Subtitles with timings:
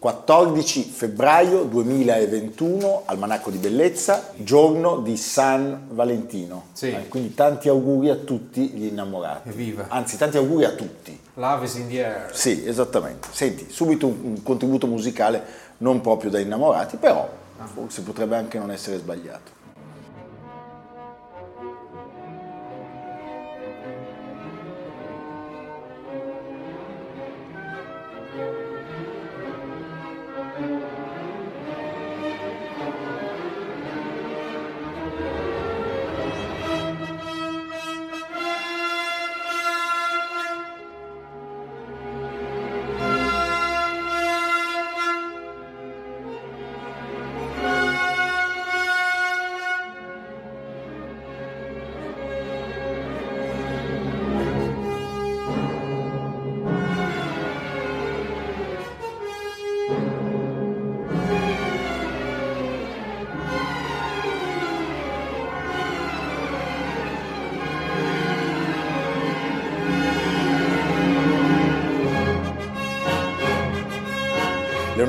[0.00, 6.68] 14 febbraio 2021, Almanacco di Bellezza, giorno di San Valentino.
[6.72, 6.90] Sì.
[6.90, 9.50] Eh, quindi tanti auguri a tutti gli innamorati.
[9.50, 9.84] Evviva.
[9.88, 11.20] Anzi, tanti auguri a tutti.
[11.34, 12.30] Love is in the air.
[12.34, 13.28] Sì, esattamente.
[13.30, 15.44] Senti, subito un, contributo musicale
[15.78, 17.28] non proprio da innamorati, però
[17.58, 17.66] Ah.
[17.66, 19.50] forse potrebbe anche non essere sbagliato.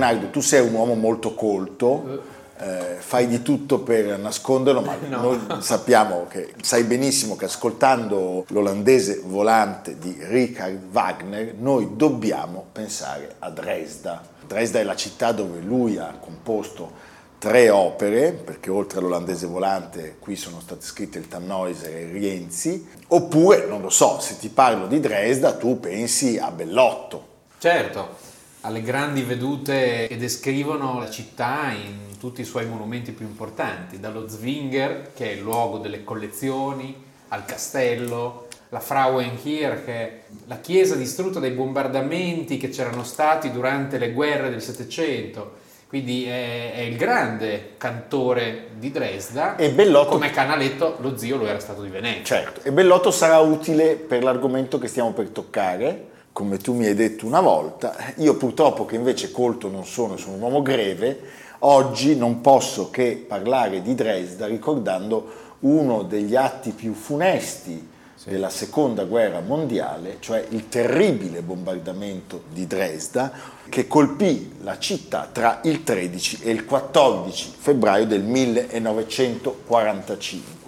[0.01, 2.23] Leonardo, tu sei un uomo molto colto,
[2.57, 5.21] eh, fai di tutto per nasconderlo, ma No.
[5.21, 13.35] noi sappiamo che sai benissimo che ascoltando l'olandese volante di Richard Wagner, noi dobbiamo pensare
[13.39, 14.23] a Dresda.
[14.47, 20.35] Dresda è la città dove lui ha composto tre opere, perché oltre all'olandese volante qui
[20.35, 24.99] sono state scritte il Tannhäuser e Rienzi, oppure, non lo so, se ti parlo di
[24.99, 27.29] Dresda tu pensi a Bellotto.
[27.57, 28.29] Certo,
[28.61, 34.27] alle grandi vedute che descrivono la città in tutti i suoi monumenti più importanti, dallo
[34.27, 36.95] Zwinger, che è il luogo delle collezioni,
[37.29, 43.97] al castello, la Frauenkirche, che è la chiesa distrutta dai bombardamenti che c'erano stati durante
[43.97, 45.59] le guerre del Settecento.
[45.87, 49.55] Quindi è, è il grande cantore di Dresda.
[49.57, 52.37] E Bellotto- Come Canaletto, lo zio lo era stato di Venezia.
[52.37, 56.95] Certo, e Bellotto sarà utile per l'argomento che stiamo per toccare, come tu mi hai
[56.95, 57.95] detto una volta.
[58.17, 61.19] Io purtroppo che invece colto non sono, sono un uomo greve,
[61.59, 67.89] oggi non posso che parlare di Dresda ricordando uno degli atti più funesti
[68.23, 73.31] della seconda guerra mondiale, cioè il terribile bombardamento di Dresda
[73.67, 80.60] che colpì la città tra il 13 e il 14 febbraio del 1945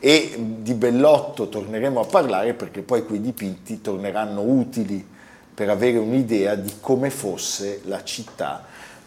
[0.00, 5.04] e di Bellotto torneremo a parlare perché poi quei dipinti torneranno utili
[5.54, 8.64] per avere un'idea di come fosse la città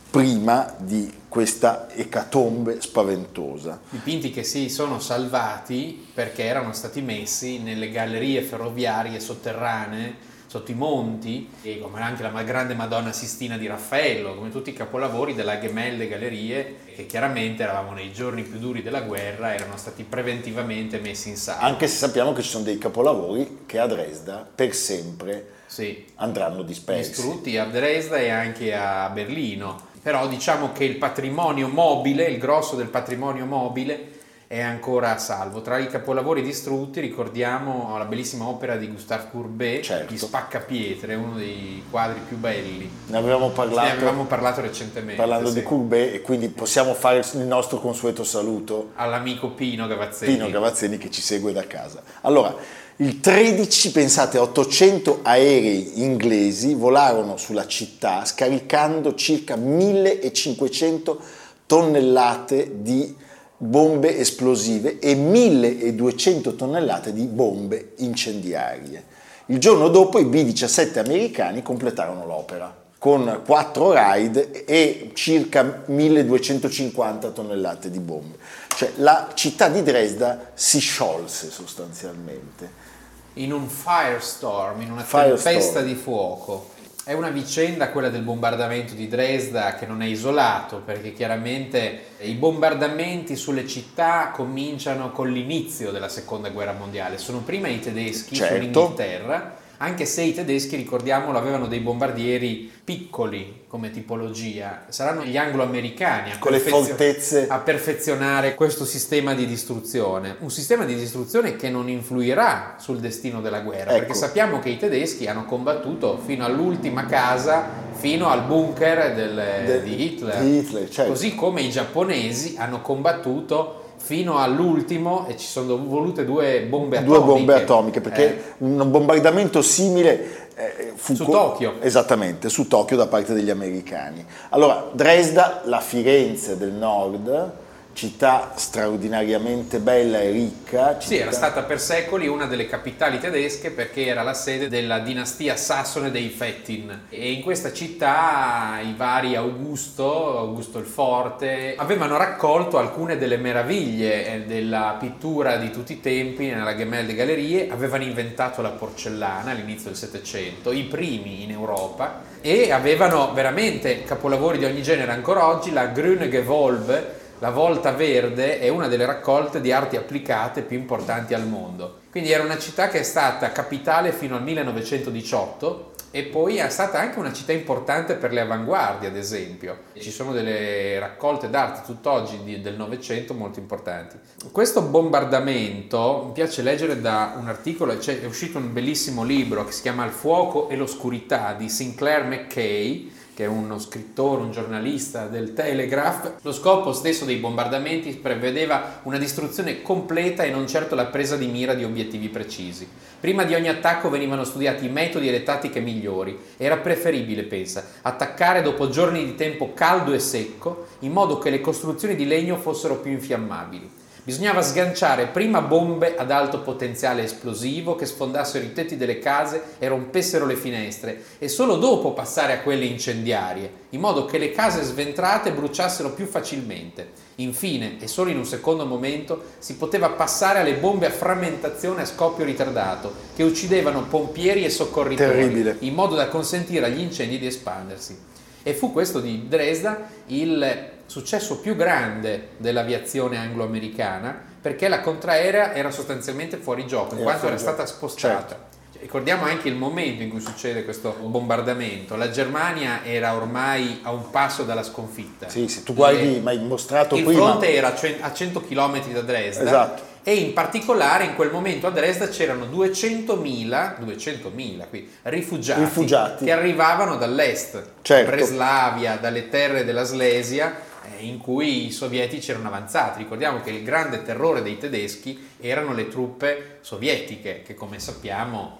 [0.09, 3.79] prima di questa ecatombe spaventosa.
[3.89, 10.73] Dipinti che si sono salvati perché erano stati messi nelle gallerie ferroviarie sotterranee sotto i
[10.73, 15.57] monti, e come anche la grande Madonna Sistina di Raffaello, come tutti i capolavori della
[15.57, 21.29] Gemelde Gallerie, che chiaramente eravamo nei giorni più duri della guerra, erano stati preventivamente messi
[21.29, 21.61] in sala.
[21.61, 26.63] Anche se sappiamo che ci sono dei capolavori che a Dresda per sempre Sì, andranno
[26.63, 27.11] dispersi.
[27.11, 29.87] distrutti a Dresda e anche a Berlino.
[30.01, 34.10] Però diciamo che il patrimonio mobile, il grosso del patrimonio mobile,
[34.51, 35.61] è ancora a salvo.
[35.61, 40.17] Tra i capolavori distrutti ricordiamo la bellissima opera di Gustave Courbet, Certo.
[40.17, 42.91] Spaccapietre, uno dei quadri più belli.
[43.05, 45.15] Ne avevamo Ne parlato avevamo parlato recentemente.
[45.15, 45.53] parlando sì.
[45.53, 50.33] di Courbet e quindi possiamo fare il nostro consueto saluto All'amico Pino Gavazzeni.
[50.33, 52.03] Pino Gavazzeni che ci segue da casa.
[52.19, 52.53] Allora,
[52.97, 61.19] il 13, pensate, 800 aerei inglesi volarono sulla città scaricando circa 1500
[61.65, 63.29] tonnellate di
[63.63, 69.03] bombe esplosive e 1200 tonnellate di bombe incendiarie.
[69.47, 77.91] Il giorno dopo i B-17 americani completarono l'opera con quattro raid e circa 1250 tonnellate
[77.91, 78.37] di bombe.
[78.67, 82.89] Cioè la città di Dresda si sciolse sostanzialmente.
[83.35, 85.41] in un firestorm, in una Firestorm.
[85.41, 86.70] tempesta di fuoco.
[87.03, 92.33] È una vicenda quella del bombardamento di Dresda che non è isolato perché chiaramente i
[92.33, 97.17] bombardamenti sulle città cominciano con l'inizio della seconda guerra mondiale.
[97.17, 98.53] Sono prima i tedeschi Certo.
[98.53, 106.31] sull'Inghilterra anche se i tedeschi, ricordiamolo, avevano dei bombardieri piccoli come tipologia, saranno gli anglo-americani
[106.33, 107.47] a, Con le perfezio- fortezze.
[107.47, 113.41] a perfezionare questo sistema di distruzione, un sistema di distruzione che non influirà sul destino
[113.41, 113.99] della guerra, Ecco.
[113.99, 119.81] perché sappiamo che i tedeschi hanno combattuto fino all'ultima casa, fino al bunker del- De-
[119.83, 121.11] di Hitler, di Hitler, certo.
[121.11, 127.19] così come i giapponesi hanno combattuto fino all'ultimo e ci sono volute due bombe atomiche.
[127.19, 131.73] Due bombe atomiche, perché Eh, un bombardamento simile eh, fu Su co- Tokyo.
[131.81, 134.25] Esattamente, su Tokyo da parte degli americani.
[134.49, 137.51] Allora, Dresda, la Firenze del nord,
[137.93, 140.99] città straordinariamente bella e ricca.
[140.99, 144.99] Sì, era città- stata per secoli una delle capitali tedesche perché era la sede della
[144.99, 152.17] dinastia sassone dei Fettin e in questa città i vari Augusto, Augusto il Forte, avevano
[152.17, 158.03] raccolto alcune delle meraviglie eh, della pittura di tutti i tempi nella Gemälde Gallerie, avevano
[158.03, 164.65] inventato la porcellana all'inizio del Settecento, i primi in Europa e avevano veramente capolavori di
[164.65, 169.71] ogni genere ancora oggi, la Grüne Gewölbe la volta verde è una delle raccolte di
[169.71, 172.01] arti applicate più importanti al mondo.
[172.11, 176.99] Quindi era una città che è stata capitale fino al 1918 e poi è stata
[176.99, 179.77] anche una città importante per le avanguardie, ad esempio.
[179.97, 184.17] Ci sono delle raccolte d'arte tutt'oggi del Novecento molto importanti.
[184.51, 189.71] Questo bombardamento mi piace leggere da un articolo, c'è- è uscito un bellissimo libro che
[189.71, 195.27] si chiama Il fuoco e l'oscurità di Sinclair McKay che è uno scrittore, un giornalista
[195.27, 201.05] del Telegraph, lo scopo stesso dei bombardamenti prevedeva una distruzione completa e non certo la
[201.05, 202.87] presa di mira di obiettivi precisi.
[203.19, 206.37] Prima di ogni attacco venivano studiati i metodi e le tattiche migliori.
[206.57, 211.61] Era preferibile, pensa, attaccare dopo giorni di tempo caldo e secco, in modo che le
[211.61, 213.99] costruzioni di legno fossero più infiammabili.
[214.23, 219.87] Bisognava sganciare prima bombe ad alto potenziale esplosivo che sfondassero i tetti delle case e
[219.87, 224.83] rompessero le finestre e solo dopo passare a quelle incendiarie, in modo che le case
[224.83, 227.29] sventrate bruciassero più facilmente.
[227.37, 232.05] Infine, e solo in un secondo momento, si poteva passare alle bombe a frammentazione a
[232.05, 235.77] scoppio ritardato, che uccidevano pompieri e soccorritori, Terribile.
[235.79, 238.15] in modo da consentire agli incendi di espandersi.
[238.61, 245.91] E fu questo di Dresda il successo più grande dell'aviazione anglo-americana perché la contraerea era
[245.91, 248.69] sostanzialmente fuori gioco, in quanto era stata spostata.
[249.01, 252.15] Ricordiamo anche il momento in cui succede questo bombardamento.
[252.15, 255.49] La Germania era ormai a un passo dalla sconfitta.
[255.49, 257.39] Sì, sì, tu guardi, Le- mi hai mostrato il prima.
[257.49, 260.01] fronte era a cen- a 100 km da Dresda Esatto.
[260.23, 266.45] e in particolare in quel momento a Dresda c'erano 200.000, 200.000 qui, rifugiati, Rifugiati.
[266.45, 268.29] che arrivavano dall'est, Certo.
[268.29, 273.19] Breslavia, dalle terre della Slesia eh, in cui i sovietici erano avanzati.
[273.19, 278.79] Ricordiamo che il grande terrore dei tedeschi erano le truppe sovietiche che come sappiamo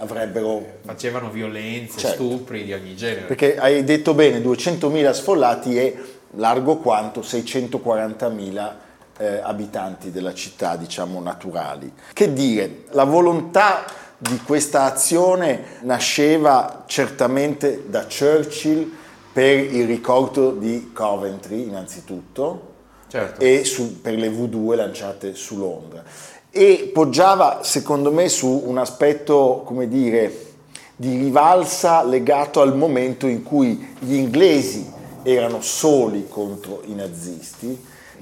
[0.00, 2.24] Avrebbero facevano violenze, Certo.
[2.24, 3.26] stupri di ogni genere.
[3.26, 5.98] Perché hai detto bene, 200.000 sfollati e
[6.36, 8.72] largo quanto 640.000
[9.18, 11.92] eh, abitanti della città, diciamo, naturali.
[12.14, 13.84] Che dire, la volontà
[14.16, 18.90] di questa azione nasceva certamente da Churchill
[19.32, 22.68] per il ricordo di Coventry, innanzitutto,
[23.08, 23.40] Certo.
[23.40, 26.02] e su- per le V2 lanciate su Londra.
[26.50, 30.48] E poggiava, secondo me, su un aspetto, come dire,
[30.96, 34.86] di rivalsa legato al momento in cui gli inglesi
[35.22, 37.78] erano soli contro i nazisti.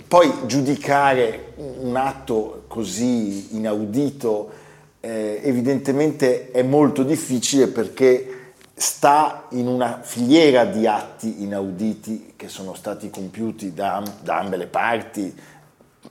[0.07, 4.51] Poi giudicare un atto così inaudito
[5.01, 8.38] eh, evidentemente è molto difficile perché
[8.79, 14.69] sta in una filiera di atti inauditi che sono stati compiuti da, da ambe le
[14.69, 15.37] parti,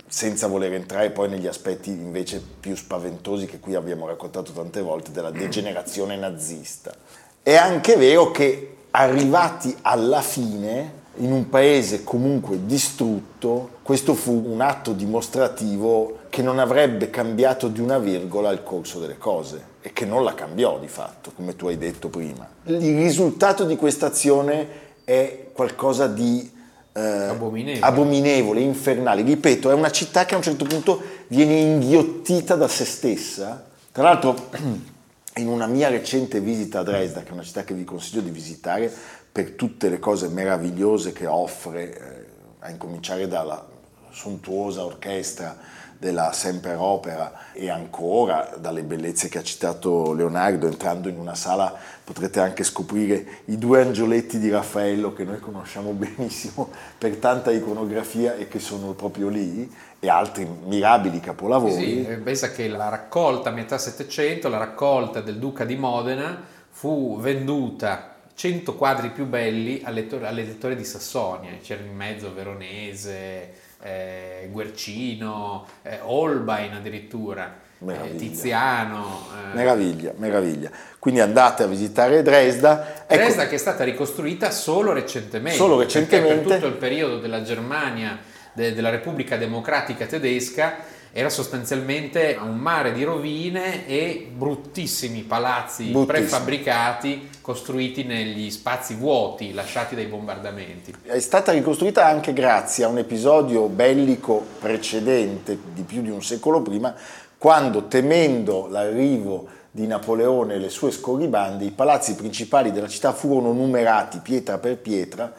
[0.06, 5.12] senza voler entrare poi negli aspetti invece più spaventosi che qui abbiamo raccontato tante volte
[5.12, 6.94] della degenerazione nazista.
[7.42, 14.60] È anche vero che arrivati alla fine, in un paese comunque distrutto, questo fu un
[14.60, 20.04] atto dimostrativo che non avrebbe cambiato di una virgola il corso delle cose e che
[20.04, 22.46] non la cambiò di fatto, come tu hai detto prima.
[22.66, 24.68] Il risultato di questa azione
[25.06, 26.52] è qualcosa di
[26.92, 27.80] eh, Abominevole.
[27.86, 29.22] abominevole, infernale.
[29.22, 33.66] Ripeto, è una città che a un certo punto viene inghiottita da se stessa.
[33.94, 34.50] Tra l'altro,
[35.38, 38.30] in una mia recente visita a Dresda, che è una città che vi consiglio di
[38.30, 38.94] visitare
[39.32, 42.26] per tutte le cose meravigliose che offre, eh,
[42.60, 43.66] a incominciare dalla
[44.12, 45.58] sontuosa orchestra
[45.98, 51.74] della Semper Opera e ancora dalle bellezze che ha citato Leonardo, entrando in una sala
[52.04, 58.36] potrete anche scoprire i due angioletti di Raffaello che noi conosciamo benissimo per tanta iconografia
[58.36, 62.06] e che sono proprio lì e altri mirabili capolavori.
[62.06, 66.40] Sì, pensa che la raccolta a metà Settecento, la raccolta del Duca di Modena
[66.70, 73.52] fu venduta 100 quadri più belli all'editore di Sassonia, c'era in mezzo Veronese,
[73.82, 77.66] eh, Guercino, eh, Holbein addirittura.
[77.80, 79.28] Eh, Tiziano.
[79.52, 79.56] Eh.
[79.56, 80.72] Meraviglia, meraviglia.
[80.98, 83.06] Quindi andate a visitare Dresda.
[83.06, 85.58] Ecco, Dresda che è stata ricostruita solo recentemente.
[85.58, 86.44] Solo recentemente.
[86.44, 88.18] Per tutto il periodo della Germania,
[88.54, 90.78] de, della Repubblica Democratica Tedesca,
[91.18, 96.06] era sostanzialmente un mare di rovine e bruttissimi palazzi Bruttissimi.
[96.06, 100.94] prefabbricati costruiti negli spazi vuoti lasciati dai bombardamenti.
[101.02, 106.62] È stata ricostruita anche grazie a un episodio bellico precedente di più di un secolo
[106.62, 106.94] prima,
[107.40, 113.52] quando temendo l'arrivo di Napoleone e le sue scorribande, i palazzi principali della città furono
[113.54, 115.34] numerati pietra per pietra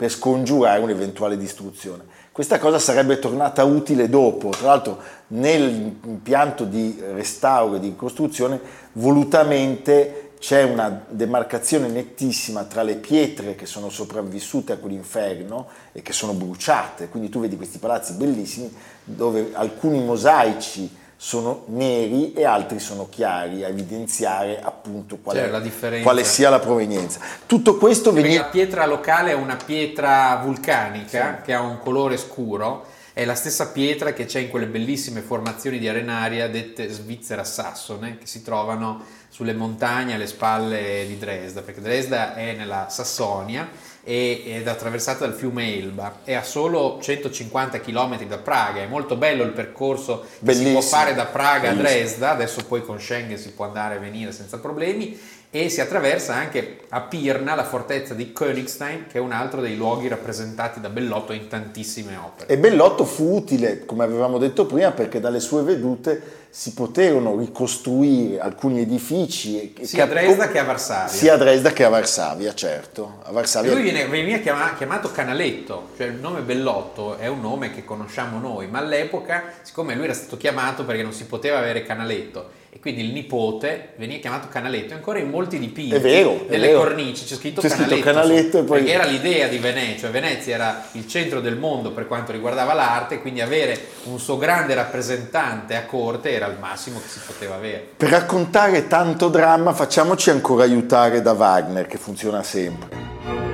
[0.00, 2.04] per scongiurare un'eventuale distruzione.
[2.32, 8.58] Questa cosa sarebbe tornata utile dopo, tra l'altro nell'impianto di restauro e di ricostruzione
[8.92, 16.14] volutamente c'è una demarcazione nettissima tra le pietre che sono sopravvissute a quell'inferno e che
[16.14, 20.90] sono bruciate, quindi tu vedi questi palazzi bellissimi dove alcuni mosaici
[21.22, 27.20] sono neri e altri sono chiari, a evidenziare appunto qual cioè, quale sia la provenienza.
[27.44, 28.44] Tutto questo veniva...
[28.44, 31.44] La pietra locale è una pietra vulcanica sì.
[31.44, 35.78] che ha un colore scuro, è la stessa pietra che c'è in quelle bellissime formazioni
[35.78, 41.82] di arenaria dette Svizzera Sassone, che si trovano sulle montagne alle spalle di Dresda, perché
[41.82, 43.68] Dresda è nella Sassonia
[44.10, 49.44] ed attraversata dal fiume Elba, è a solo 150 km da Praga, è molto bello
[49.44, 50.68] il percorso che Bellissimo.
[50.68, 51.88] si può fare da Praga Bellissimo.
[51.88, 55.18] a Dresda, adesso poi con Schengen si può andare e venire senza problemi
[55.52, 59.76] e si attraversa anche a Pirna, la fortezza di Königstein, che è un altro dei
[59.76, 62.46] luoghi rappresentati da Bellotto in tantissime opere.
[62.46, 68.40] E Bellotto fu utile, come avevamo detto prima, perché dalle sue vedute si poterono ricostruire
[68.40, 71.08] alcuni edifici sia a Dresda che a Varsavia.
[71.08, 73.18] Sia a Dresda che a Varsavia, certo.
[73.24, 73.72] A Varsavia...
[73.72, 78.68] Lui viene, veniva chiamato Canaletto, cioè il nome Bellotto è un nome che conosciamo noi,
[78.68, 83.04] ma all'epoca, siccome lui era stato chiamato perché non si poteva avere Canaletto, e quindi
[83.04, 86.78] il nipote veniva chiamato Canaletto, ancora in molti dipinti è vero, delle vero.
[86.78, 88.88] cornici c'è scritto c'è Canaletto, scritto Canaletto e poi...
[88.88, 93.20] era l'idea di Venezia, cioè Venezia era il centro del mondo per quanto riguardava l'arte,
[93.20, 97.88] quindi avere un suo grande rappresentante a corte era il massimo che si poteva avere.
[97.96, 103.49] Per raccontare tanto dramma facciamoci ancora aiutare da Wagner che funziona sempre.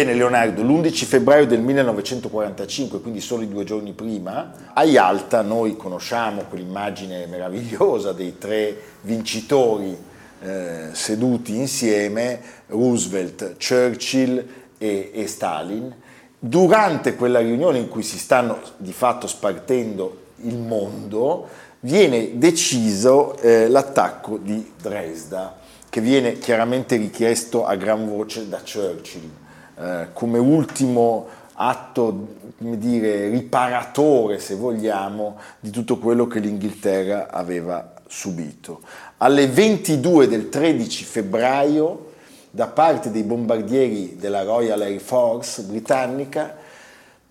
[0.00, 6.44] Bene Leonardo, l'11 febbraio del 1945, quindi solo due giorni prima, a Yalta noi conosciamo
[6.48, 9.94] quell'immagine meravigliosa dei tre vincitori
[10.40, 14.42] eh, seduti insieme, Roosevelt, Churchill
[14.78, 15.94] e, e Stalin.
[16.38, 21.46] Durante quella riunione in cui si stanno di fatto spartendo il mondo,
[21.80, 25.58] viene deciso eh, l'attacco di Dresda,
[25.90, 29.48] che viene chiaramente richiesto a gran voce da Churchill.
[29.80, 38.82] Eh, come ultimo atto dire, riparatore, se vogliamo, di tutto quello che l'Inghilterra aveva subito.
[39.18, 42.08] Alle 22 del 13 febbraio,
[42.50, 46.54] da parte dei bombardieri della Royal Air Force britannica,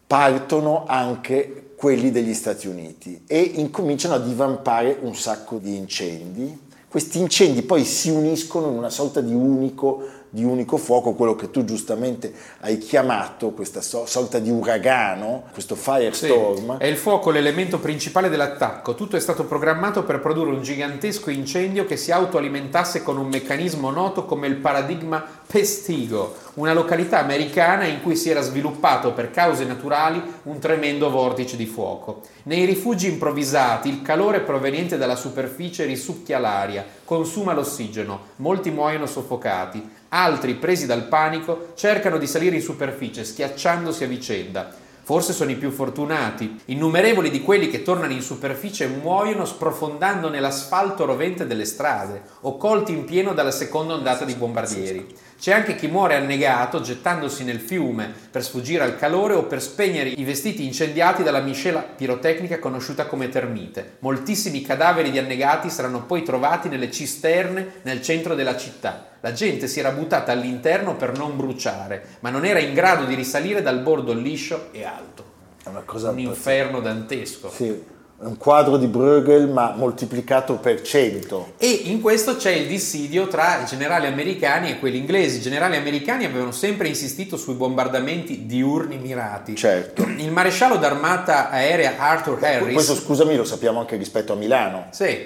[0.08, 6.68] partono anche quelli degli Stati Uniti e incominciano a divampare un sacco di incendi.
[6.89, 11.50] Questi incendi poi si uniscono in una sorta di unico di unico fuoco, quello che
[11.50, 16.78] tu giustamente hai chiamato, questa so- sorta di uragano, questo firestorm.
[16.78, 18.96] Sì, è il fuoco l'elemento principale dell'attacco.
[18.96, 23.90] Tutto è stato programmato per produrre un gigantesco incendio che si autoalimentasse con un meccanismo
[23.90, 29.66] noto come il paradigma Pestigo, una località americana in cui si era sviluppato per cause
[29.66, 32.22] naturali un tremendo vortice di fuoco.
[32.44, 39.98] Nei rifugi improvvisati il calore proveniente dalla superficie risucchia l'aria, consuma l'ossigeno, molti muoiono soffocati,
[40.10, 44.88] altri, presi dal panico, cercano di salire in superficie schiacciandosi a vicenda.
[45.10, 46.62] Forse sono i più fortunati.
[46.66, 52.92] Innumerevoli di quelli che tornano in superficie muoiono sprofondando nell'asfalto rovente delle strade o colti
[52.92, 55.08] in pieno dalla seconda ondata di bombardieri.
[55.39, 60.10] C'è anche chi muore annegato gettandosi nel fiume per sfuggire al calore o per spegnere
[60.10, 63.96] i vestiti incendiati dalla miscela pirotecnica conosciuta come termite.
[64.00, 69.12] Moltissimi cadaveri di annegati saranno poi trovati nelle cisterne nel centro della città.
[69.22, 73.15] La gente si era buttata all'interno per non bruciare, ma non era in grado di
[73.15, 75.24] risalire dal bordo liscio e alto.
[75.63, 77.50] È una cosa Un inferno dantesco.
[77.50, 77.81] Sì,
[78.22, 81.54] un quadro di Bruegel ma moltiplicato per 100.
[81.58, 85.38] E in questo c'è il dissidio tra i generali americani e quelli inglesi.
[85.38, 89.56] I generali americani avevano sempre insistito sui bombardamenti diurni mirati.
[89.56, 90.04] Certo.
[90.18, 92.74] Il maresciallo d'armata aerea Arthur Harris...
[92.74, 94.88] Questo scusami lo sappiamo anche rispetto a Milano.
[94.92, 95.18] Sì,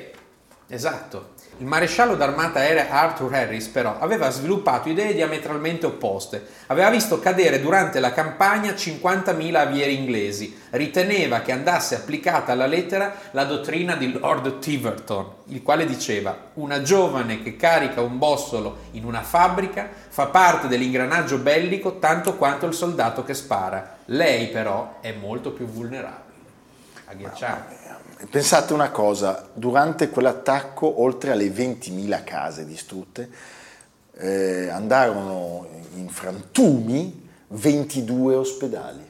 [0.67, 1.32] esatto.
[1.57, 6.43] Il maresciallo d'armata aerea Arthur Harris però aveva sviluppato idee diametralmente opposte.
[6.67, 10.59] Aveva visto cadere durante la campagna 50.000 avieri inglesi.
[10.71, 16.81] Riteneva che andasse applicata alla lettera la dottrina di Lord Tiverton, il quale diceva una
[16.81, 22.73] giovane che carica un bossolo in una fabbrica fa parte dell'ingranaggio bellico tanto quanto il
[22.73, 23.97] soldato che spara.
[24.05, 26.21] Lei però è molto più vulnerabile.
[27.05, 27.82] Agghiacciante.
[28.29, 33.29] Pensate una cosa, durante quell'attacco, oltre alle 20.000 case distrutte,
[34.15, 39.03] eh, andarono in frantumi 22 ospedali.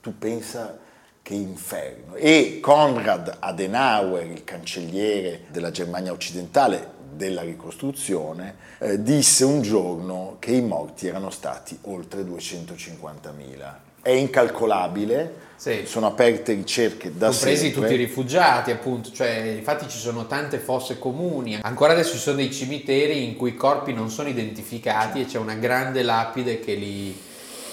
[0.00, 0.78] Tu pensa
[1.22, 2.14] che inferno.
[2.14, 10.52] E Konrad Adenauer, il cancelliere della Germania occidentale della ricostruzione, eh, disse un giorno che
[10.52, 13.87] i morti erano stati oltre 250.000.
[14.00, 15.82] È incalcolabile, Sì.
[15.86, 17.80] sono aperte ricerche da compresi sempre.
[17.82, 22.36] tutti i rifugiati appunto cioè infatti ci sono tante fosse comuni ancora adesso ci sono
[22.36, 26.74] dei cimiteri in cui i corpi non sono identificati e c'è una grande lapide che
[26.74, 27.12] li,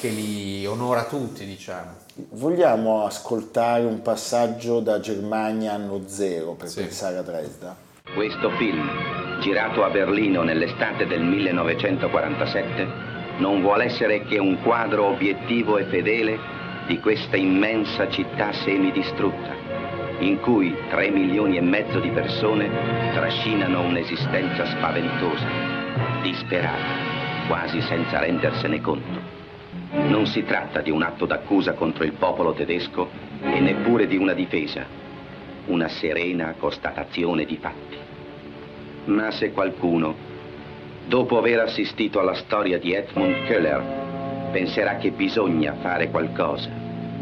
[0.01, 6.79] che li onora tutti diciamo Vogliamo ascoltare un passaggio da Germania anno zero per Sì.
[6.79, 7.75] pensare a Dresda?
[8.15, 8.89] Questo film,
[9.41, 12.87] girato a Berlino nell'estate del 1947,
[13.37, 16.39] non vuole essere che un quadro obiettivo e fedele
[16.87, 19.53] di questa immensa città semidistrutta,
[20.19, 22.69] in cui tre milioni e mezzo di persone
[23.13, 25.47] trascinano un'esistenza spaventosa,
[26.21, 29.33] disperata, quasi senza rendersene conto.
[29.91, 33.09] Non si tratta di un atto d'accusa contro il popolo tedesco
[33.41, 34.85] e neppure di una difesa,
[35.67, 37.97] una serena constatazione di fatti.
[39.05, 40.15] Ma se qualcuno,
[41.07, 46.69] dopo aver assistito alla storia di Edmund Köhler, penserà che bisogna fare qualcosa,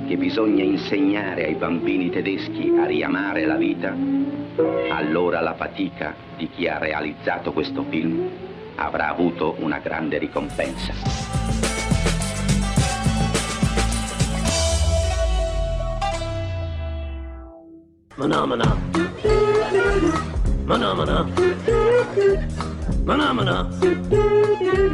[0.07, 3.95] che bisogna insegnare ai bambini tedeschi a riamare la vita,
[4.89, 8.29] allora la fatica di chi ha realizzato questo film
[8.75, 10.93] avrà avuto una grande ricompensa.
[18.15, 18.93] Mana mana.
[23.03, 23.67] Mana mana.
[23.69, 24.93] Mana mana.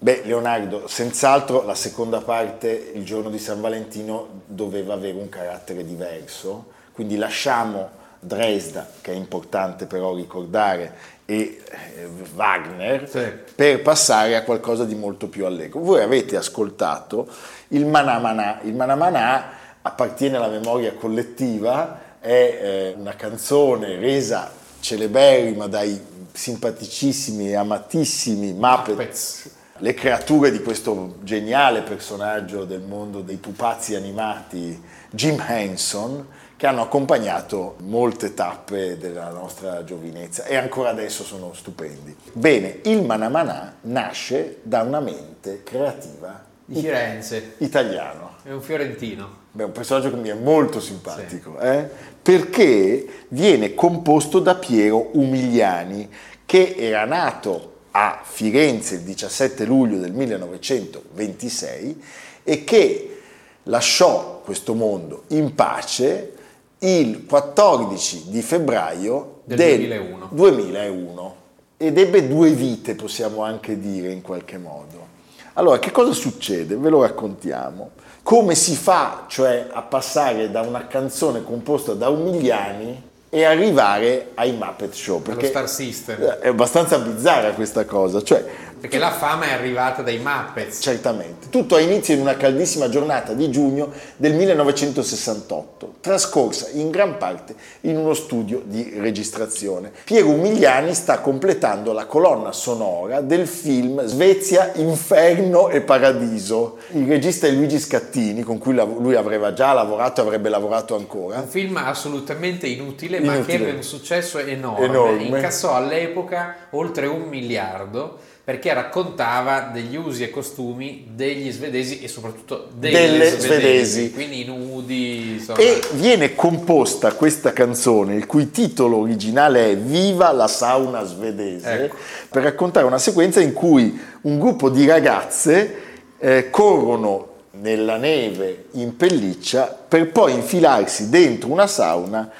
[0.00, 5.82] Beh, Leonardo, senz'altro la seconda parte, il giorno di San Valentino, doveva avere un carattere
[5.82, 10.92] diverso, quindi lasciamo Dresda, che è importante però ricordare,
[11.24, 13.26] e eh, Wagner, Sì.
[13.54, 15.80] per passare a qualcosa di molto più allegro.
[15.80, 17.26] Voi avete ascoltato
[17.68, 26.00] il Manà Il Manà appartiene alla memoria collettiva, è eh, una canzone resa celeberrima dai
[26.32, 29.50] simpaticissimi e amatissimi Muppets, Muppets.
[29.80, 36.80] le creature di questo geniale personaggio del mondo dei pupazzi animati, Jim Henson, che hanno
[36.80, 42.16] accompagnato molte tappe della nostra giovinezza e ancora adesso sono stupendi.
[42.32, 48.36] Bene, il Manà nasce da una mente creativa di Firenze italiano.
[48.44, 51.88] è un fiorentino Beh, è un personaggio che mi è molto simpatico, eh?
[52.20, 56.08] perché viene composto da Piero Umigliani,
[56.44, 62.02] che era nato a Firenze il 17 luglio del 1926
[62.42, 63.20] e che
[63.64, 66.32] lasciò questo mondo in pace
[66.80, 70.28] il 14 di febbraio Del del 2001.
[70.32, 71.36] 2001.
[71.76, 75.12] ed ebbe due vite, possiamo anche dire in qualche modo.
[75.52, 76.76] Allora, che cosa succede?
[76.76, 77.92] Ve lo raccontiamo.
[78.24, 84.52] Come si fa, cioè, a passare da una canzone composta da Umiliani e arrivare ai
[84.52, 85.20] Muppet Show?
[85.20, 86.20] Perché Star System.
[86.20, 88.44] È abbastanza bizzarra questa cosa, cioè
[88.84, 90.82] perché la fama è arrivata dai Muppets.
[90.82, 91.48] Certamente.
[91.48, 97.54] Tutto ha inizio in una caldissima giornata di giugno del 1968, trascorsa in gran parte
[97.82, 99.90] in uno studio di registrazione.
[100.04, 106.76] Piero Umiliani sta completando la colonna sonora del film Svezia, Inferno e Paradiso.
[106.90, 111.38] Il regista è Luigi Scattini, con cui lui avrebbe già lavorato e avrebbe lavorato ancora.
[111.38, 113.38] Un film assolutamente inutile, inutile.
[113.38, 114.84] ma che ebbe un successo enorme.
[114.84, 115.22] enorme.
[115.22, 122.68] Incassò all'epoca oltre un miliardo perché raccontava degli usi e costumi degli svedesi e soprattutto
[122.74, 125.32] delle svedesi, svedesi, quindi i nudi.
[125.38, 125.58] Insomma.
[125.58, 131.96] E viene composta questa canzone, il cui titolo originale è Viva la sauna svedese, ecco.
[132.28, 135.76] per raccontare una sequenza in cui un gruppo di ragazze
[136.18, 142.30] eh, corrono nella neve in pelliccia per poi infilarsi dentro una sauna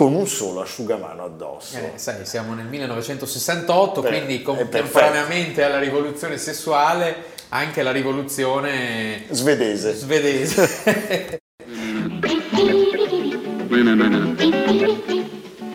[0.00, 1.76] con un solo asciugamano addosso.
[1.76, 9.92] Eh, sai, siamo nel 1968, Beh, quindi contemporaneamente alla rivoluzione sessuale anche la rivoluzione svedese.
[9.92, 11.38] svedese.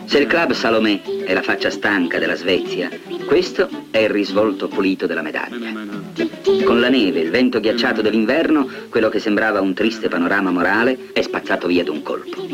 [0.06, 2.90] Se il club Salomè è la faccia stanca della Svezia,
[3.28, 5.95] questo è il risvolto pulito della medaglia.
[6.64, 11.20] Con la neve, il vento ghiacciato dell'inverno, quello che sembrava un triste panorama morale è
[11.20, 12.46] spazzato via d'un colpo.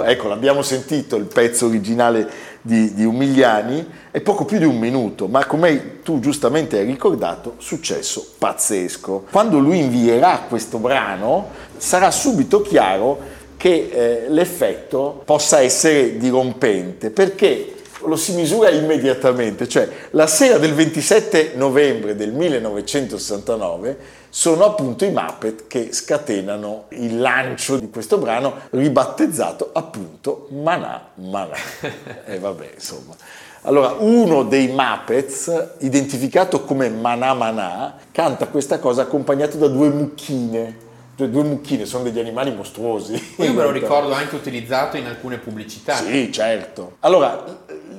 [0.00, 2.30] Ecco, l'abbiamo sentito il pezzo originale
[2.62, 7.54] di, di, Umiliani, è poco più di un minuto, ma come tu giustamente hai ricordato,
[7.58, 9.24] successo pazzesco.
[9.28, 13.18] Quando lui invierà questo brano, sarà subito chiaro
[13.56, 20.74] che eh, l'effetto possa essere dirompente, perché lo si misura immediatamente, cioè la sera del
[20.74, 28.54] 27 novembre del 1969 sono appunto i Muppet che scatenano il lancio di questo brano
[28.70, 31.56] ribattezzato appunto Manà Manà.
[32.26, 33.14] e vabbè, insomma.
[33.62, 40.86] Allora, uno dei Muppets, identificato come Manà Manà, canta questa cosa accompagnato da due mucchine
[41.18, 43.34] due, due mucchine sono degli animali mostruosi.
[43.38, 45.96] Io me lo ricordo anche utilizzato in alcune pubblicità.
[45.96, 46.96] Sì, certo.
[47.00, 47.44] Allora,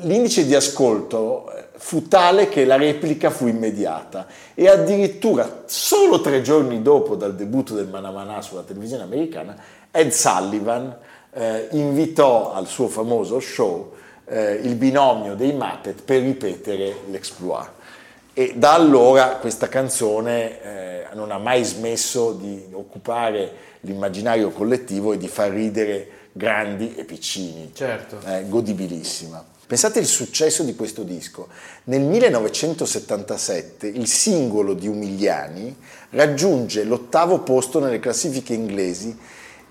[0.02, 6.42] l'indice di ascolto eh, fu tale che la replica fu immediata e addirittura solo tre
[6.42, 9.56] giorni dopo dal debutto del Manamana sulla televisione americana,
[9.92, 10.96] Ed Sullivan
[11.32, 13.94] eh, invitò al suo famoso show
[14.26, 17.70] eh, il binomio dei Muppet per ripetere l'exploit.
[18.34, 25.18] E da allora questa canzone eh, non ha mai smesso di occupare l'immaginario collettivo e
[25.18, 27.72] di far ridere grandi e piccini.
[27.74, 28.20] Certo.
[28.26, 29.44] Eh, godibilissima.
[29.70, 31.48] Pensate al successo di questo disco.
[31.86, 35.76] Nel 1977 il singolo di Umiliani
[36.12, 39.16] raggiunge l'ottavo posto nelle classifiche inglesi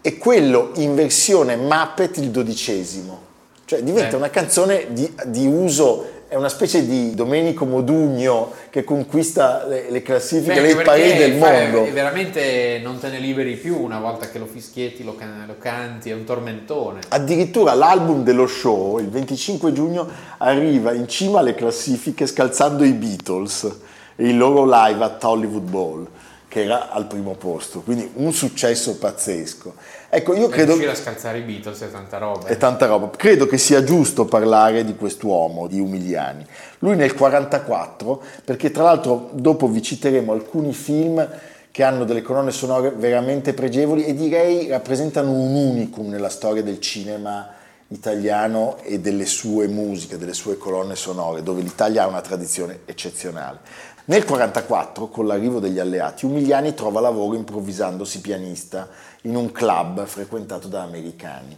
[0.00, 3.26] e quello in versione Muppet il dodicesimo.
[3.64, 4.16] Cioè diventa eh.
[4.16, 10.02] una canzone di, di uso è una specie di Domenico Modugno che conquista le, le
[10.02, 11.86] classifiche, Beh, le pareti del mondo.
[11.86, 15.56] E veramente non te ne liberi più una volta che lo fischietti, lo, can- lo
[15.58, 17.00] canti, è un tormentone.
[17.08, 23.76] Addirittura l'album dello show, il 25 giugno, arriva in cima alle classifiche scalzando i Beatles
[24.14, 26.06] e il loro live at Hollywood Bowl
[26.46, 29.74] che era al primo posto, quindi un successo pazzesco.
[30.10, 30.72] Ecco, io credo...
[30.72, 32.46] Riuscire a scalzare i Beatles è tanta roba.
[32.46, 33.10] È tanta roba.
[33.10, 36.46] Credo che sia giusto parlare di quest'uomo, di Umiliani.
[36.78, 41.28] Lui nel 1944, perché tra l'altro dopo vi citeremo alcuni film
[41.70, 46.80] che hanno delle colonne sonore veramente pregevoli e direi rappresentano un unicum nella storia del
[46.80, 47.54] cinema
[47.88, 53.60] italiano e delle sue musiche, delle sue colonne sonore, dove l'Italia ha una tradizione eccezionale.
[54.06, 58.88] Nel 1944, con l'arrivo degli alleati, Umiliani trova lavoro improvvisandosi pianista
[59.22, 61.56] in un club frequentato da americani.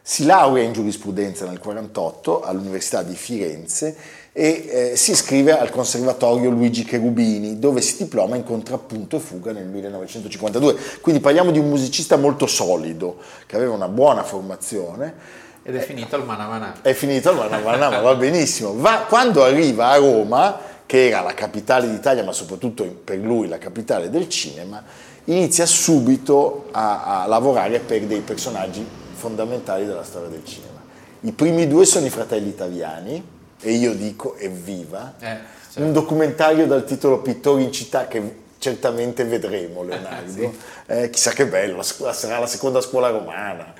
[0.00, 3.96] Si laurea in giurisprudenza nel 1948 all'Università di Firenze
[4.32, 9.52] e eh, si iscrive al Conservatorio Luigi Cherubini, dove si diploma in contrappunto e fuga
[9.52, 10.76] nel 1952.
[11.00, 15.14] Quindi parliamo di un musicista molto solido, che aveva una buona formazione.
[15.64, 16.74] Ed è finito al Manamana.
[16.82, 18.74] È finito al Manamana, ma va benissimo.
[18.76, 23.58] Va, quando arriva a Roma che era la capitale d'Italia, ma soprattutto per lui la
[23.58, 24.82] capitale del cinema,
[25.26, 30.80] inizia subito a, a lavorare per dei personaggi fondamentali della storia del cinema.
[31.20, 33.24] I primi due sono i fratelli italiani,
[33.60, 35.26] e io dico evviva, Eh,
[35.70, 35.80] certo.
[35.80, 40.58] un documentario dal titolo Pittori in città che certamente vedremo Leonardo, Sì.
[40.86, 43.72] Eh, chissà che bello, sarà la seconda scuola romana,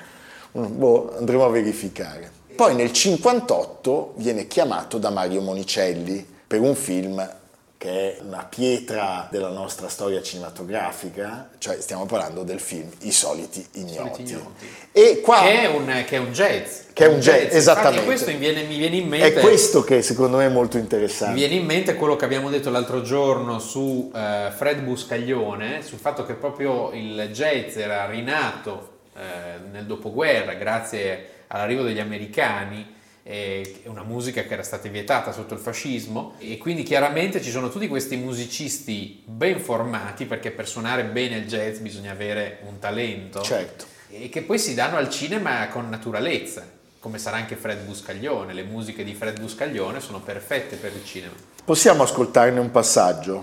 [0.52, 2.30] boh, andremo a verificare.
[2.54, 7.36] Poi nel 58 viene chiamato da Mario Monicelli per un film
[7.78, 13.66] che è una pietra della nostra storia cinematografica, cioè stiamo parlando del film I soliti
[13.72, 13.96] ignoti.
[14.24, 14.66] Soliti Ignoti.
[14.92, 16.80] E qua Che è, un, che è un jazz.
[16.92, 18.04] Che è un jazz, Infatti esattamente.
[18.04, 19.34] questo mi viene, mi viene in mente.
[19.34, 21.34] è questo che secondo me è molto Mi interessante.
[21.34, 26.24] viene in mente quello che abbiamo detto l'altro giorno su eh, Fred Buscaglione, sul fatto
[26.24, 32.94] che proprio il jazz era rinato eh, nel dopoguerra grazie all'arrivo degli americani,
[33.25, 37.68] eh, una musica che era stata vietata sotto il fascismo e quindi chiaramente ci sono
[37.68, 43.42] tutti questi musicisti ben formati perché per suonare bene il jazz bisogna avere un talento
[43.42, 43.85] Certo.
[44.11, 46.66] e che poi si danno al cinema con naturalezza,
[46.98, 48.53] come sarà anche Fred Buscaglione.
[48.55, 51.35] Le musiche di Fred Buscaglione sono perfette per il cinema.
[51.64, 53.42] Possiamo ascoltarne un passaggio?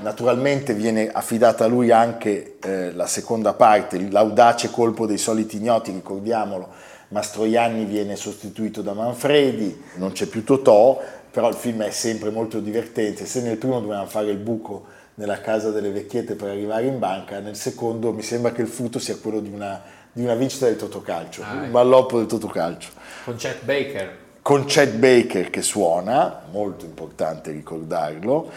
[0.00, 5.92] Naturalmente viene affidata a lui anche eh, la seconda parte, l'audace colpo dei soliti ignoti,
[5.92, 6.68] ricordiamolo,
[7.08, 12.60] Mastroianni viene sostituito da Manfredi, non c'è più Totò, però il film è sempre molto
[12.60, 14.86] divertente, se nel primo dovevamo fare il buco
[15.18, 18.98] nella casa delle vecchiette per arrivare in banca, nel secondo mi sembra che il frutto
[18.98, 19.80] sia quello di una,
[20.12, 21.70] di una vincita del Totocalcio, Ah, un ecco.
[21.72, 22.90] malloppo del Totocalcio
[23.24, 24.16] Con Chet Baker.
[24.42, 28.48] con Chet Baker che suona, molto importante ricordarlo,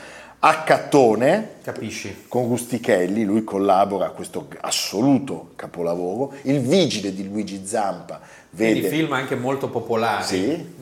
[0.44, 2.26] Accattone Capisci?
[2.28, 8.20] con Rustichelli, lui collabora a questo assoluto capolavoro, Il vigile di Luigi Zampa
[8.56, 10.24] Quindi vede film anche molto popolari.
[10.24, 10.74] sì,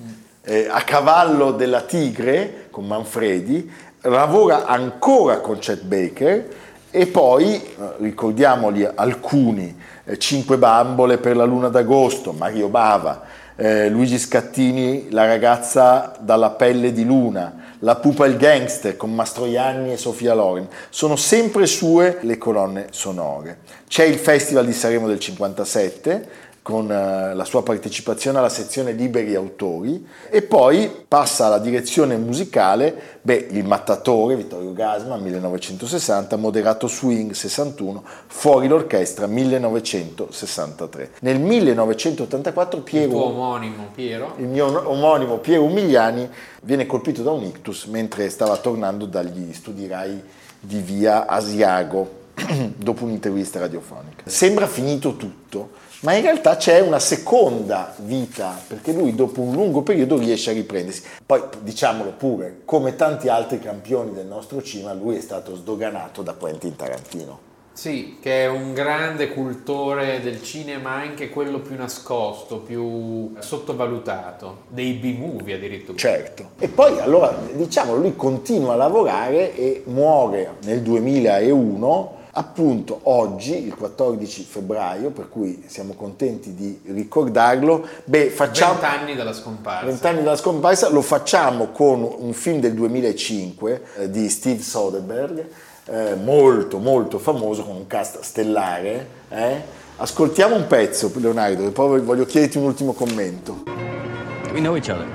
[0.43, 3.69] eh, A cavallo della tigre con Manfredi,
[4.01, 6.47] lavora ancora con Chet Baker
[6.91, 13.21] e poi, eh, ricordiamoli alcuni, eh, Cinque bambole per la luna d'agosto, Mario Bava,
[13.55, 19.13] eh, Luigi Scattini, La ragazza dalla pelle di luna, La pupa e il gangster con
[19.13, 20.67] Mastroianni e Sofia Loren.
[20.89, 23.59] Sono sempre sue le colonne sonore.
[23.87, 26.27] C'è il Festival di Sanremo del 57
[26.69, 33.17] con eh, la sua partecipazione alla sezione Liberi Autori e poi passa alla direzione musicale,
[33.23, 41.13] beh, Il Mattatore, Vittorio Gasma, 1960, Moderato Swing, 61, Fuori l'orchestra, 1963.
[41.21, 44.35] Nel 1984 Il Piero tuo omonimo Piero.
[44.37, 46.29] il mio omonimo Piero Umiliani
[46.61, 50.21] viene colpito da un ictus mentre stava tornando dagli studi RAI
[50.59, 52.17] di via Asiago
[52.77, 54.21] dopo un'intervista radiofonica.
[54.25, 59.81] Sembra finito tutto, ma in realtà c'è una seconda vita perché lui dopo un lungo
[59.81, 61.03] periodo riesce a riprendersi.
[61.25, 66.33] Poi diciamolo pure, come tanti altri campioni del nostro cinema, lui è stato sdoganato da
[66.33, 67.47] Quentin Tarantino.
[67.79, 74.93] Sì, che è un grande cultore del cinema, anche quello più nascosto, più sottovalutato, dei
[74.93, 75.97] B-movie addirittura.
[75.97, 76.49] Certo.
[76.59, 83.75] E poi allora diciamo lui continua a lavorare e muore nel 2001, appunto oggi, il
[83.75, 87.85] 14 febbraio, per cui siamo contenti di ricordarlo.
[88.05, 89.85] Beh, facciamo 20 anni dalla scomparsa.
[89.85, 95.45] 20 anni dalla scomparsa, lo facciamo con un film del 2005 eh, di Steve Soderbergh,
[95.85, 99.07] eh, molto molto famoso, con un cast stellare.
[99.29, 99.77] eh.
[100.01, 103.63] Ascoltiamo un pezzo, Leonardo, e poi voglio chiederti un ultimo commento.
[103.65, 105.05] Do we know each other?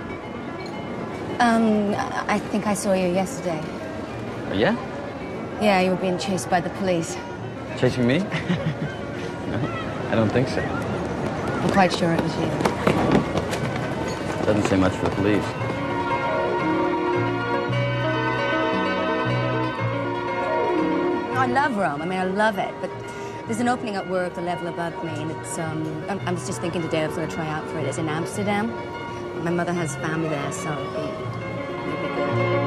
[1.41, 1.95] Um,
[2.29, 3.59] I think I saw you yesterday.
[4.51, 4.77] Oh, yeah?
[5.65, 7.17] Yeah, you were being chased by the police.
[7.79, 8.19] Chasing me?
[8.19, 8.27] no,
[10.11, 10.61] I don't think so.
[10.61, 12.47] I'm quite sure it was you.
[14.45, 15.45] Doesn't say much for the police.
[21.35, 22.03] I love Rome.
[22.03, 22.75] I mean, I love it.
[22.83, 22.91] But
[23.47, 25.59] there's an opening at work, the level above me, and it's.
[25.59, 27.87] Um, I I was just thinking today I was going to try out for it.
[27.87, 28.69] It's in Amsterdam.
[29.43, 31.01] My mother has family there, so it'd be,
[31.89, 32.64] it'd be good.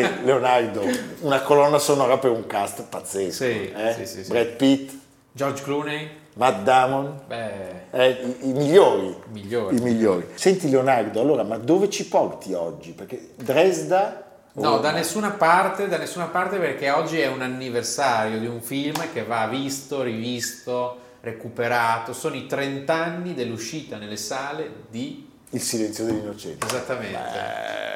[0.00, 0.82] Beh, Leonardo,
[1.20, 3.44] una colonna sonora per un cast pazzesco.
[3.44, 3.94] Sì, eh?
[3.96, 4.30] sì, sì, sì.
[4.30, 4.92] Brad Pitt,
[5.30, 6.22] George Clooney?
[6.34, 8.08] Matt Damon, Beh, eh,
[8.40, 9.14] i, i migliori.
[9.28, 9.76] Migliori.
[9.76, 10.26] I migliori.
[10.34, 12.90] Senti Leonardo, allora, ma dove ci porti oggi?
[12.90, 14.24] Perché Dresda...
[14.54, 19.00] no, da nessuna parte, da nessuna parte perché oggi è un anniversario di un film
[19.12, 22.12] che va visto, rivisto, recuperato.
[22.12, 25.30] Sono i 30 anni dell'uscita nelle sale di...
[25.50, 26.66] Il silenzio degli innocenti.
[26.66, 27.16] Esattamente.
[27.16, 27.93] Eh,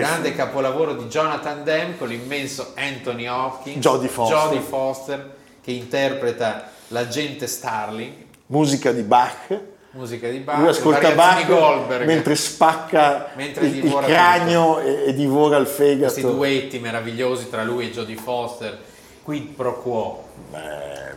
[0.00, 4.38] Grande capolavoro di Jonathan Demme con l'immenso Anthony Hopkins, Jodie Foster.
[4.38, 8.10] Jodie Foster, che interpreta l'agente Starling,
[8.46, 9.60] musica di Bach.
[9.90, 15.12] musica di Bach, Lui ascolta Bach Goldberg, mentre spacca Mentre il, il cranio e, e
[15.12, 16.10] divora il fegato.
[16.10, 18.78] questi duetti meravigliosi tra lui e Jodie Foster,
[19.22, 20.24] quid pro quo,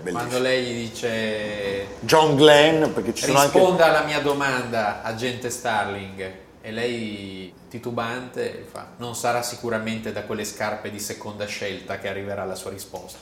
[0.01, 3.57] Beh, quando lei gli dice John Glenn, perché ci sono anche...
[3.57, 10.43] risponda alla mia domanda, agente Starling, e lei titubante fa non sarà sicuramente da quelle
[10.43, 13.19] scarpe di seconda scelta che arriverà la sua risposta.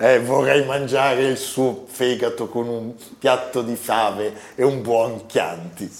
[0.00, 5.90] Eh, vorrei mangiare il suo fegato con un piatto di fave e un buon Chianti.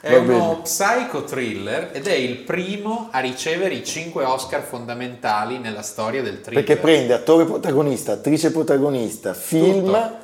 [0.00, 5.56] È Va uno psycho thriller ed è il primo a ricevere i cinque Oscar fondamentali
[5.58, 6.64] nella storia del thriller.
[6.64, 10.16] Perché prende attore protagonista, attrice protagonista, film, Tutto.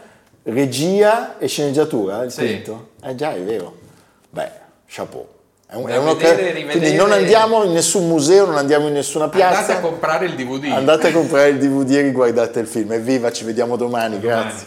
[0.43, 2.41] regia e sceneggiatura, il Sì.
[2.41, 2.91] quinto?
[3.03, 3.87] Eh già, è vero.
[4.31, 4.58] Beh,
[4.89, 5.27] chapeau.
[5.71, 6.65] È un- è vedere.
[6.65, 9.59] Quindi non andiamo in nessun museo, non andiamo in nessuna piazza.
[9.59, 10.73] Andate a comprare il DVD.
[10.73, 12.93] Andate a comprare il DVD e riguardate il film.
[12.93, 14.67] Evviva, ci vediamo domani, grazie.